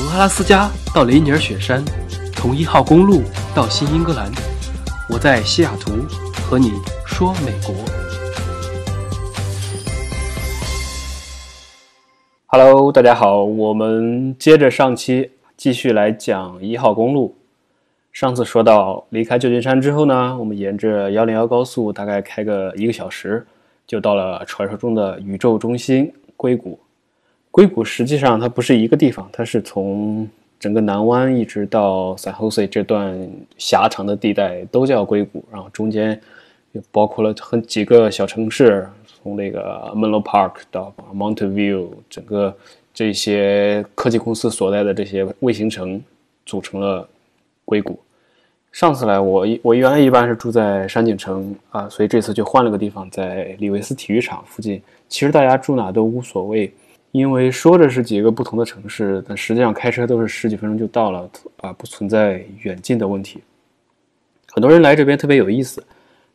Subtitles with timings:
[0.00, 1.84] 从阿拉斯加到雷尼尔雪山，
[2.32, 3.20] 从一号公路
[3.54, 4.32] 到新英格兰，
[5.10, 5.92] 我在西雅图
[6.42, 6.72] 和你
[7.04, 7.74] 说美国。
[12.46, 17.36] Hello，大家好，我们接着上期继续来讲一号公路。
[18.10, 23.46] 上次说到离开旧金山之后呢，我们沿着幺零幺高速大概开个一个小时，
[23.86, 26.80] 就到了传说中的宇宙中心硅谷。
[27.50, 33.18] 硅谷实际上它不是一个地方，它是从整个南湾一直到 San Jose 这段
[33.58, 36.20] 狭长的地带都叫硅谷，然后中间
[36.72, 42.56] 又包括了很几个小城市，从那个 Menlo Park 到 Mountain View，整个
[42.94, 46.00] 这些科技公司所在的这些卫星城
[46.46, 47.08] 组成了
[47.64, 47.98] 硅谷。
[48.70, 54.80] 上次来我一我原来一般是住在山景城啊，所以这次就换了个地方，在李维斯体育场附近。
[55.08, 56.72] 其实大家住哪都无所谓。
[57.12, 61.28] 因为说着是几个不同的城市，但实际上开车都是十几分钟就到了
[61.60, 63.40] 啊，不存在远近的问题。
[64.52, 65.82] 很多人来这边特别有意思，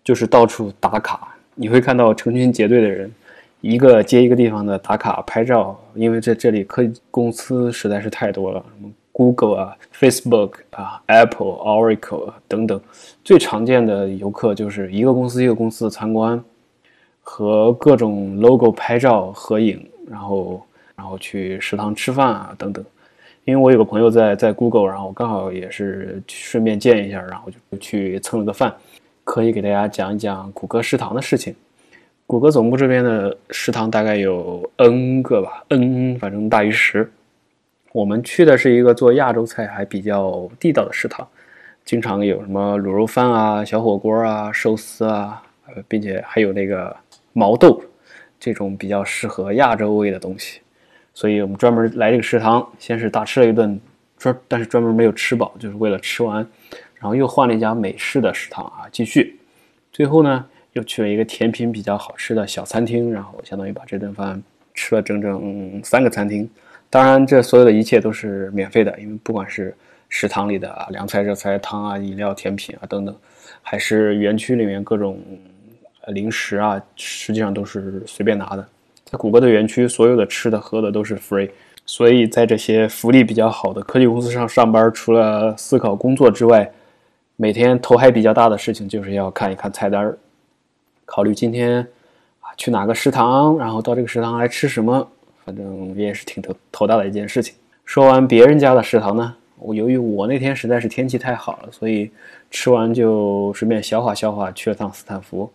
[0.04, 3.10] 就是到处打卡，你会看到成群结队的人，
[3.62, 5.80] 一个接一个地方的打卡拍照。
[5.94, 12.82] 因为在这里科技公司实在是太多了，什么 Google 啊、Facebook 啊、Apple、Oracle 等等，
[13.24, 16.44] 最常见的游客就是一个公司一个公司的参观，
[17.26, 19.86] 和各种 logo 拍照合影。
[20.08, 20.64] 然后，
[20.96, 22.86] 然后去食堂吃饭啊，等等。
[23.44, 28.74] 因为我有个朋友在在 Google，然后刚好也是顺便见一下，然后就去蹭了个饭。
[29.24, 31.56] 可以给大家讲一讲谷歌食堂的事情。
[32.28, 37.12] 谷歌总部这边的食堂大概有 N 个吧，N 反正大于十。
[37.92, 41.28] 我们去的是一个做亚洲菜还比较地道的食堂，
[41.84, 46.96] 经常有什么卤肉饭啊、小火锅啊、寿司啊，呃，并且还有那个
[47.36, 47.80] 毛豆。
[48.38, 50.60] 这种比较适合亚洲味的东西，
[51.14, 53.80] 所以我们专门来这个食堂，先是大吃了一顿，
[54.20, 56.46] 专但是专门没有吃饱，就是为了吃完，
[56.96, 59.40] 然后又换了一家美式的食堂啊，继续，
[59.92, 64.40] 最后呢又去了一个甜品比较好吃的小餐厅，然后相当于把这顿饭
[64.74, 66.48] 吃了整整三个餐厅。
[66.90, 69.74] 当然，这所有的一切都是免费的，因为不管是
[70.10, 73.16] 食堂里的凉菜、热菜、汤啊、饮料、甜品啊等等，
[73.62, 75.18] 还是园区里面各种。
[76.08, 78.66] 零食啊，实际上都是随便拿的。
[79.04, 81.50] 在谷歌的园区，所有的吃的喝的都是 free。
[81.86, 86.72] 所以在这些福利比较好的科技公司上上班，除了思考工作之外，
[87.36, 90.18] 每天头还比较大的事情就是要看一看菜单儿，
[91.06, 91.82] 考虑今天
[92.40, 95.08] 啊去哪个食堂，然后到这个食堂来吃什么。
[95.46, 97.54] 反正也是挺头头大的一件事情。
[97.84, 102.10] 说完别人家的食堂呢，我由于我那天实在是天气太好了，所以
[102.50, 105.48] 吃完就顺便消化消化，去了趟斯坦福。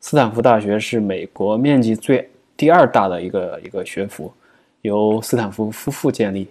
[0.00, 4.32] 斯坦福大学是美国面积最第二大的一个一个学府，
[4.80, 6.48] 由斯坦福夫妇建立。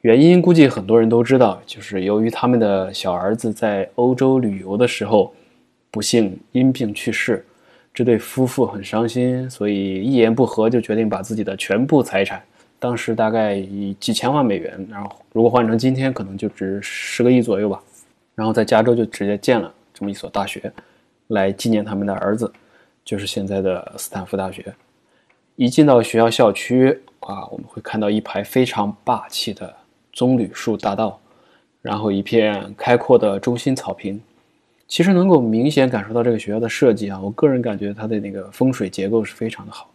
[0.00, 5.32] 原因估计很多人都知道，就是由于他们的小儿子在欧洲旅游的时候
[5.92, 7.44] 不幸因病去世，
[7.94, 12.42] 这对夫妇很伤心，所以一言不合就决定把自己的全部财产，
[12.80, 17.80] 当时大概以几千万美元，然后如果换成今天可能就值十个亿左右吧，
[18.34, 20.72] 然后在加州就直接建了这么一所大学，
[21.28, 22.52] 来纪念他们的儿子。
[23.04, 24.74] 就是现在的斯坦福大学，
[25.56, 29.74] 一进到学校校区啊，我们会看到一排非常霸气的
[30.12, 31.18] 棕榈树大道，
[31.80, 34.20] 然后一片开阔的中心草坪。
[34.86, 39.90] 其实能够明显感受到这个学校的设计啊，我个人感觉它的那个风水结构是非常的好，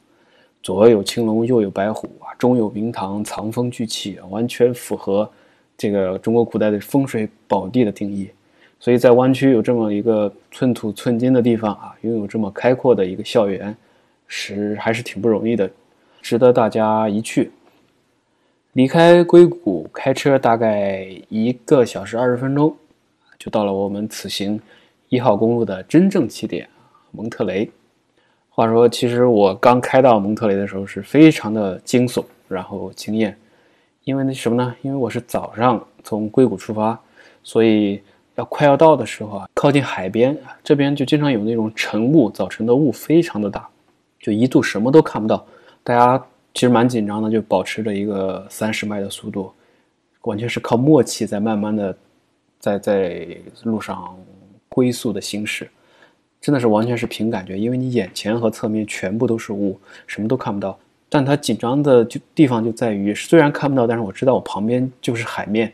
[0.63, 5.29] 左有青龙，右有白虎啊，中有明堂，藏风聚气，完全符合
[5.77, 8.27] 这个中国古代的风水宝地的定义。
[8.79, 13.75] 所以在湾区有这么一个寸土寸金的地方啊，拥有这么开阔的一个校园，
[14.27, 15.69] 是还是挺不容易的，
[16.21, 17.51] 值得大家一去。
[18.73, 22.73] 离开硅谷开车大概一个小时二十分钟，
[23.39, 24.61] 就到了我们此行
[25.09, 26.69] 一号公路的真正起点
[27.11, 27.69] 蒙特雷。
[28.49, 33.35] 话说，其实我刚开到蒙特雷的时候是非常的惊悚，然后惊艳，
[34.03, 34.75] 因为那什么呢？
[34.83, 36.97] 因为我是早上从硅谷出发，
[37.41, 37.99] 所以。
[38.37, 43.67] 要快要到的时候啊，靠近海边这边就经常有那种晨雾，早晨的雾非常的大，
[44.19, 45.43] 就一度什么都看不到。
[45.83, 46.23] 大家
[46.53, 49.51] 其实蛮紧张的，就保持着一个三十迈的速度，
[50.21, 51.97] 完全是靠默契在慢慢的
[52.59, 53.27] 在在
[53.63, 54.15] 路上
[54.69, 55.67] 龟速的行驶，
[56.39, 60.77] 真的是完全是凭感觉，因为你眼前和侧面全部都是雾，什么都看不到。
[61.09, 65.73] 但它紧张的就地方就在于，虽然看不到，但是我知道我旁边就是海面。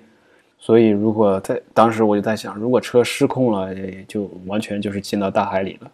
[0.65, 3.75] 所以，如果在当时我就在想，如果车失控了，
[4.07, 5.91] 就完全就是进到大海里了。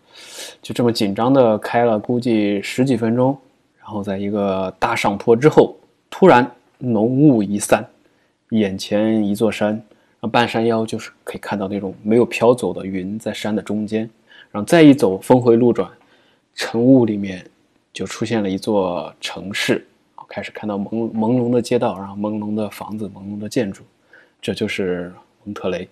[0.61, 3.35] 就这么紧张的开了，估计十几分钟，
[3.79, 5.75] 然后在一个大上坡之后，
[6.07, 7.83] 突然浓雾一散，
[8.49, 9.81] 眼前一座山，然
[10.21, 14.07] 后半山腰就是可以看到那种没有飘走的云在山的中间，
[14.51, 15.89] 然后再一走峰回路转，
[16.53, 17.43] 晨雾里面
[17.91, 19.83] 就出现了一座城市，
[20.27, 23.81] 开始看到朦朦胧的街道，然后朦胧的房子，朦胧的建筑，
[24.41, 25.11] 这就是
[25.43, 25.87] 蒙特雷。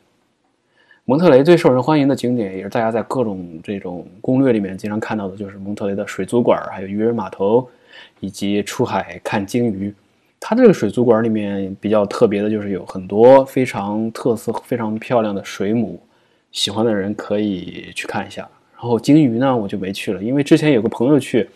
[1.06, 7.66] 蒙特雷最受人欢迎的景点，也是大家在各种这种攻略里面经常看到的，就是蒙特雷的水族馆，还有渔人码头，
[8.20, 9.94] 以及出海看鲸鱼。
[10.40, 15.98] 它这个水族馆里面比较特别的就是有很多非常特色、非常漂亮的水母，
[16.52, 18.42] 喜欢的人可以去看一下。
[18.76, 21.50] 然后鲸鱼呢，我就没去了，因为之前有个朋友去，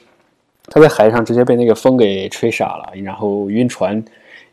[0.67, 4.01] 他在海上直接被那个风给吹傻了，然后晕船。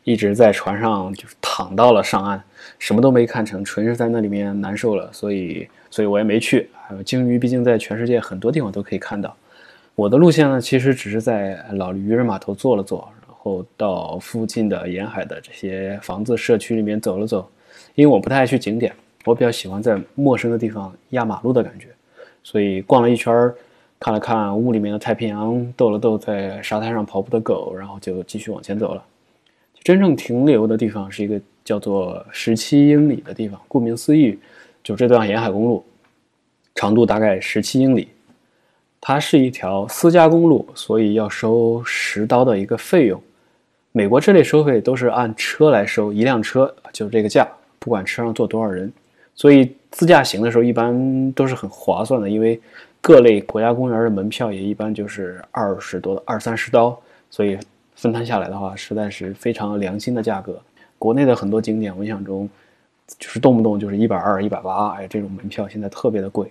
[0.03, 2.41] 一直在船上就是躺到了上岸，
[2.79, 6.69] 什么都没看成，纯是在那里面难受了，所以所以我也没去。
[6.87, 9.35] 还有鲸鱼，毕竟在全世界很多地方都可以看到。
[9.93, 17.47] 我的路线呢，其实只是在老渔人码头坐了坐，然后到附近的沿海的这些房子社区里面走了走。
[17.95, 18.93] 因为我不太爱去景点，
[19.25, 21.89] 我比较喜欢在陌生的地方压马路的感觉，
[22.41, 23.53] 所以逛了一圈，
[23.99, 29.03] 看了看雾里面的太平洋，逗了逗在沙滩上跑步的狗，然后就继续往前走了。
[29.81, 34.37] 真正停留的地方是一个叫做十七英里的地方，顾名思义，
[34.83, 35.83] 就这段沿海公路，
[36.75, 38.09] 长度大概十七英里。
[39.01, 43.19] 它是一条私家公路，所以要收十刀的一个费用。
[43.93, 47.47] 美国这类收费都是按车来收，一辆车就是这个价，
[47.79, 48.91] 不管车上坐多少人。
[49.33, 52.59] 所以自驾行的时候一般都是很划算的，因为
[52.99, 56.99] 各类国家公园的门票也一般就是二十多二三十刀，
[57.31, 57.57] 所以。
[57.99, 60.57] 分摊下来的话，实在是非常良心的价格。
[60.97, 62.49] 国内的很多景点，我印象中
[63.17, 66.49] 就是动不动就是一百二、一百八，哎，这种门票现在特别的贵。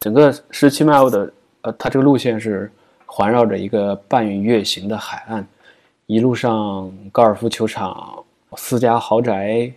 [0.00, 2.68] 整个十七 mile 的，呃，它这个路线是
[3.06, 5.46] 环绕着一个半月形的海岸，
[6.06, 8.20] 一路上高尔夫球场、
[8.56, 9.72] 私家豪宅、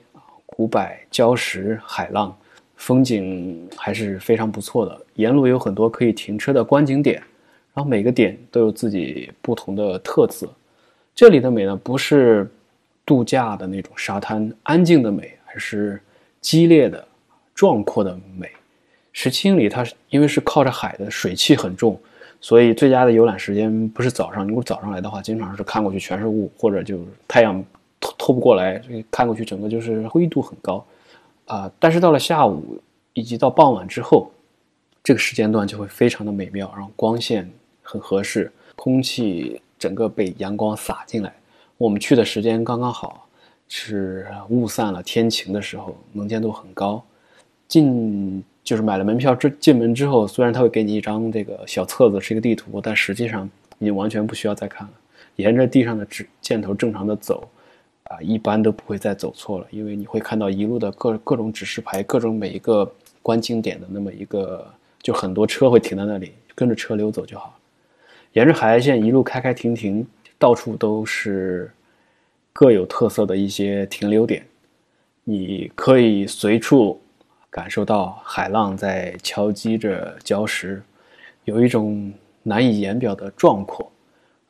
[0.48, 0.82] 古柏、
[1.12, 2.36] 礁石、海浪，
[2.78, 5.00] 风景还是非常不错的。
[5.14, 7.22] 沿路有很多可以停车的观景点，
[7.76, 10.50] 然后每个点都有自己不同的特色。
[11.16, 12.46] 这里的美呢，不是
[13.06, 16.02] 度假的那种沙滩安静的美，而是
[16.42, 17.08] 激烈的、
[17.54, 18.52] 壮阔的美。
[19.14, 21.98] 十七里，它因为是靠着海的，水汽很重，
[22.42, 24.46] 所以最佳的游览时间不是早上。
[24.46, 27.64] 如果早上来的话，经常是看过去全是雾，或者就太阳
[28.02, 30.86] 透透不过来，所以看过去整个就是灰度很高
[31.46, 31.72] 啊。
[31.80, 32.78] 但是到了下午
[33.14, 34.30] 以及到傍晚之后，
[35.02, 37.50] 这个时间段就会非常的美妙，然后光线
[37.82, 39.62] 很合适，空气。
[39.86, 41.32] 整个被阳光洒进来，
[41.78, 43.28] 我们去的时间刚刚好，
[43.68, 47.00] 是雾散了天晴的时候，能见度很高。
[47.68, 53.48] 进就是买了门票之进门之后，虽然他会给你一张这个小册子，是一个地图，但实际上
[53.78, 54.94] 你完全不需要再看了，
[55.36, 57.48] 沿着地上的指箭头正常的走，
[58.06, 62.92] 啊，一般都不会再走错了，因为你会看到一路的各各种指示牌，各种每一个
[63.22, 64.66] 观景点的那么一个，
[65.04, 67.56] 就很多车会停在那里，跟着车流走就好。
[68.36, 70.06] 沿着海岸线一路开开停停，
[70.38, 71.72] 到处都是
[72.52, 74.46] 各有特色的一些停留点，
[75.24, 77.02] 你可以随处
[77.50, 80.84] 感受到海浪在敲击着礁石，
[81.46, 82.12] 有一种
[82.44, 83.90] 难以言表的壮阔。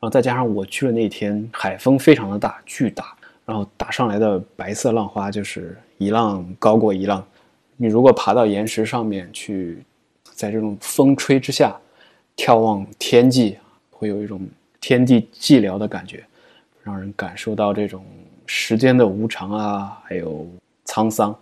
[0.00, 7.24] 后再加上我去的那天海风非常的大，巨大，然后打上来的白色浪花就是一浪高过一浪。
[7.76, 9.78] 你如果爬到岩石上面去，
[10.34, 11.78] 在这种风吹之下
[12.36, 13.56] 眺望天际。
[13.98, 14.46] 会有一种
[14.78, 16.22] 天地寂寥的感觉，
[16.82, 18.04] 让人感受到这种
[18.44, 20.46] 时间的无常啊，还有
[20.84, 21.34] 沧桑。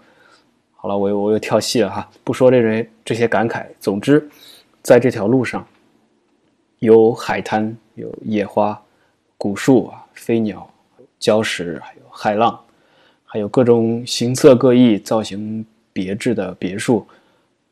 [0.77, 3.67] 好了，我我又跳戏了哈，不说这些这些感慨。
[3.81, 4.25] 总之，
[4.83, 5.67] 在这条路上，
[6.79, 8.81] 有海滩，有野花、
[9.37, 10.71] 古树啊、飞鸟、
[11.19, 12.59] 礁石，还有海浪，
[13.25, 17.05] 还有各种形色各异、造型别致的别墅，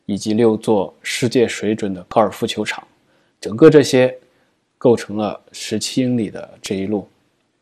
[0.06, 2.82] 以及六座世界水准的高尔夫球场，
[3.40, 4.12] 整个这些。
[4.82, 7.08] 构成了十七英里的这一路。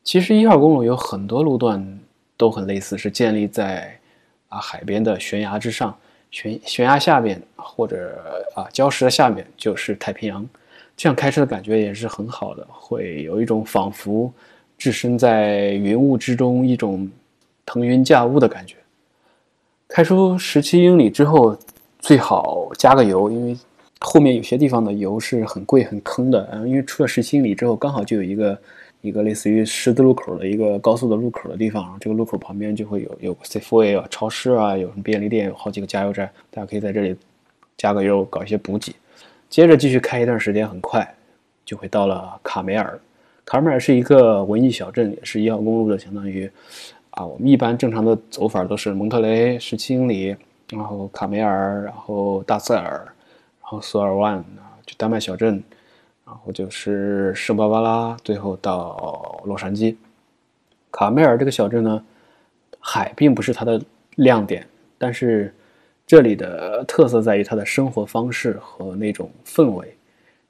[0.02, 2.00] 其实一号公路有很多路段
[2.34, 3.94] 都很类似，是建立在
[4.48, 5.94] 啊海边的悬崖之上，
[6.30, 8.18] 悬悬崖下边或者
[8.54, 10.48] 啊礁石的下面就是太平洋。
[10.96, 14.32] 这样开车的感觉也是很好的，会有一种仿佛
[14.78, 17.06] 置身在云雾之中，一种
[17.66, 18.76] 腾云驾雾的感觉。
[19.86, 21.54] 开出十七英里之后，
[21.98, 23.54] 最好加个油，因为。
[24.00, 28.58] 后面有些地方的油是很贵很坑的，嗯，因为出了十七英里之后，刚好就有一个
[29.02, 37.14] 一个类似于十字路口的一个高速的路口的地方，这个路口旁边就会有有 Safeway 啊、超市啊，有什么便利店，有好几个加油站，大家可以在这里
[37.76, 38.94] 加个油，搞一些补给。
[39.48, 41.06] 接着继续开一段时间，很快
[41.64, 42.98] 就会到了卡梅尔。
[43.44, 46.50] 卡梅尔是一个文艺小镇，也是一号公路的相当于
[47.10, 50.34] 啊，我们一般正常的走法都是蒙特雷十七英里，
[50.70, 53.06] 然后卡梅尔，然后大塞尔，
[53.70, 55.62] 然后索尔万啊，就丹麦小镇，
[56.26, 59.94] 然后就是圣巴巴拉，最后到洛杉矶。
[60.90, 62.04] 卡梅尔这个小镇呢，
[62.80, 63.80] 海并不是它的
[64.16, 64.66] 亮点，
[64.98, 65.54] 但是
[66.04, 69.96] 这里的特色在于它的生活方式和那种氛围。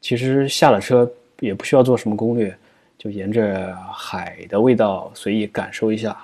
[0.01, 1.07] 其实下了车
[1.41, 2.57] 也不需要做什么攻略，
[2.97, 6.17] 就沿着海的味道随意感受一下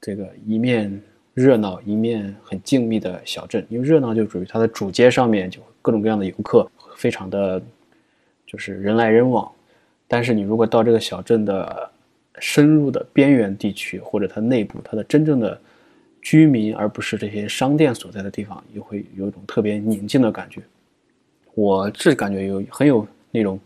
[0.00, 0.98] 这个一面
[1.34, 3.64] 热闹一面很静谧的小镇。
[3.68, 7.62] 因为热闹就属于它的主街上面就各种各样的游客，非常的
[8.46, 9.50] 就是人来人往。
[10.06, 11.90] 但是你如果到这个小镇的
[12.38, 15.58] 深入的边缘地区，或者它内部它的真正的
[16.20, 20.60] 居民，而不是这些商店所在的地方，又会有一种特别宁静的感觉。
[21.54, 23.58] 我是感觉有很有那种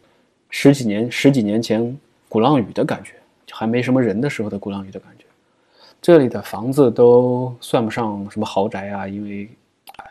[0.51, 1.97] 十几年十几年前
[2.29, 3.13] 鼓浪屿的感觉，
[3.45, 5.26] 就还没什么人的时候的鼓浪屿的感觉。
[6.01, 9.49] 这里的房子都算不上什么豪宅啊，因为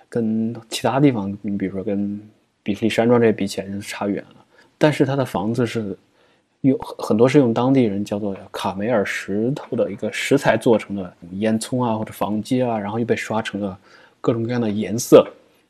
[0.10, 2.22] 跟其他地方，你比如说跟
[2.62, 4.46] 比利山庄这比起来，真是差远了。
[4.78, 5.98] 但是它的房子是
[6.62, 13.78] 用很多是用当地人叫做卡梅尔石头的一个石材做成的烟囱啊，或者房基啊，然后又被刷成了
[14.20, 15.26] 各种各样的颜色。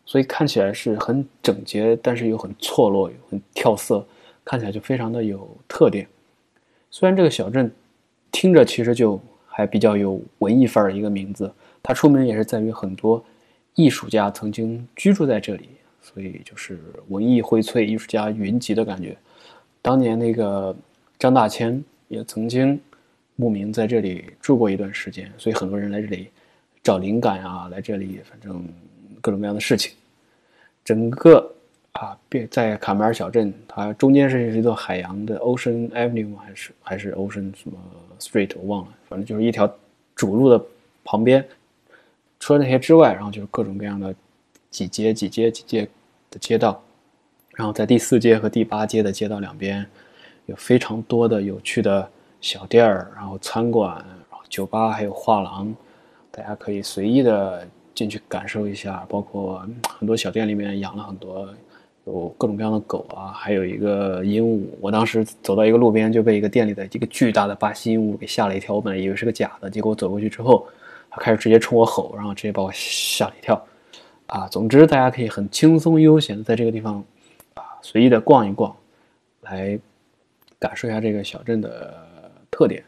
[0.07, 4.05] 所以看起来是很整洁，但是又很错落，很跳色，
[4.43, 6.07] 看起来就非常的有特点。
[6.91, 7.71] 虽然这个小镇
[8.31, 9.19] 听着其实就
[9.55, 11.49] 还比较有文艺范儿的一个名字，
[11.81, 13.23] 它出名也是在于很多
[13.75, 15.69] 艺术家曾经居住在这里，
[16.01, 19.15] 所以就是文艺荟萃、艺术家云集的感觉。
[19.81, 20.75] 当年那个
[21.17, 22.77] 张大千也曾经
[23.37, 26.27] 慕名在这里住过一段时间，所以很多人来这里
[26.83, 28.61] 找灵感啊，来这里反正。
[29.21, 29.91] 各种各样的事情，
[30.83, 31.54] 整个
[31.95, 37.77] 啊，别在卡梅尔小镇，它中间是一座海洋的 Ocean Avenue 还是还是 Ocean 什么
[38.19, 39.69] Street 我忘了，反正就是一条
[40.13, 40.61] 主路的
[41.05, 41.45] 旁边。
[42.37, 44.13] 除了那些之外，然后就是各种各样的
[44.69, 45.87] 几街几街几街
[46.29, 46.83] 的街道，
[47.51, 49.85] 然后在第四街和第八街的街道两边，
[50.47, 52.09] 有非常多的有趣的
[52.41, 53.95] 小店儿，然后餐馆，
[54.29, 55.73] 然后酒吧，还有画廊，
[56.29, 57.65] 大家可以随意的。
[57.95, 59.65] 进去感受一下，包括
[59.97, 61.47] 很多小店里面养了很多
[62.05, 64.63] 有各种各样的狗啊，还有一个鹦鹉。
[64.79, 68.75] 我当时走到一个路边，就被一个店里的一个巨大的巴西鹦鹉给吓了一跳。
[68.75, 70.67] 我本来以为是个假的，结果我走过去之后，
[71.09, 73.65] 它开始直接冲我吼，然后直接把我吓了一跳。
[74.27, 77.03] 啊，总之大家可以很轻松悠闲的在这个地方
[77.55, 78.75] 啊随意的逛一逛，
[79.41, 79.79] 来
[80.59, 81.93] 感受一下这个小镇的
[82.51, 82.83] 特点。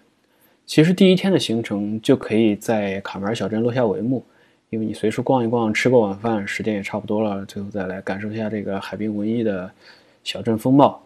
[0.66, 4.24] 其实第一天的行程就可以在卡门尔小镇落下帷幕。
[4.70, 9.72] 因为你随处逛一逛，吃过晚饭，时间也差不多了，最后再来感受一下这个海滨文艺的
[10.26, 11.02] 小镇风貌。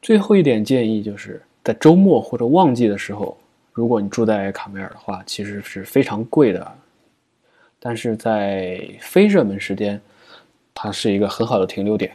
[0.00, 3.36] 最后一点建议就是在周末或者旺季的时候，
[3.72, 6.72] 如果你住在卡梅尔的话，其实是非常贵的。
[7.80, 10.00] 但是在非热门时间，
[10.72, 12.14] 它是一个很好的停留点，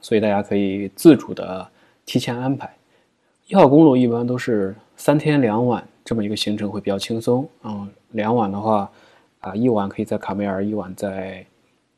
[0.00, 1.68] 所以大家可以自主的
[2.06, 2.74] 提前安排。
[3.48, 8.90] 一号公路一般都是三天两晚这么一个行程会比较轻松，嗯，两晚的话。
[9.46, 11.46] 啊，一晚可以在卡梅尔，一晚在，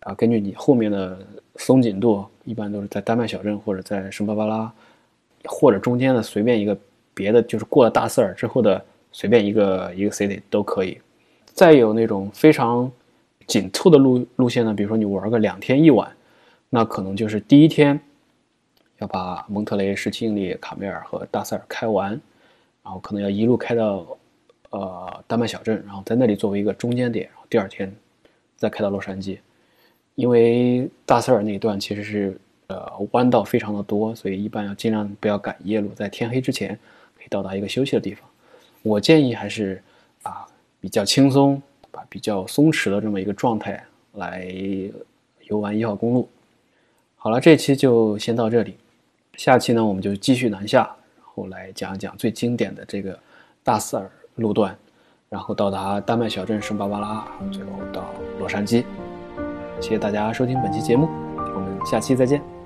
[0.01, 1.19] 啊，根据你后面的
[1.57, 4.71] 松紧度，一般都是在丹麦小镇或者在圣巴巴拉，
[5.45, 6.77] 或者中间的随便一个
[7.15, 10.99] 别的，就是过了大塞尔之后的随便一个一个 city 都可以。
[11.47, 12.93] 再有那种非常
[13.47, 16.15] 紧凑的路路线呢，比如说你玩个两天一晚，
[16.69, 17.99] 那可能就是第一天
[18.99, 22.11] 要把蒙特雷、十七英里、卡梅尔和大塞尔开完，
[22.85, 24.07] 然后可能要一路开到。
[24.71, 27.95] 呃，丹麦小镇，然后在那里作为一个中间点，然后第二天
[28.57, 29.39] 再开到洛杉矶。
[30.15, 36.79] 因为大塞尔那一段其实是呃弯道非常的多，所以一般要尽量不要赶夜路，在天黑之前
[37.17, 38.29] 可以到达一个休息的地方。
[38.83, 39.83] 我建议还是
[40.23, 40.45] 啊
[40.81, 43.83] 比较轻松、啊比较松弛的这么一个状态
[44.15, 44.47] 来
[45.45, 46.29] 游玩一号公路。
[47.17, 48.77] 好了，这期就先到这里，
[49.37, 50.81] 下期呢我们就继续南下，
[51.17, 53.19] 然后来讲一讲最经典的这个
[53.63, 54.11] 大塞尔。
[54.39, 54.75] 路段，
[55.29, 58.05] 然后到达丹麦小镇圣巴巴拉，最后到
[58.39, 58.85] 洛杉矶。
[59.81, 62.58] 谢谢大家收听本期节目，我们下期再见。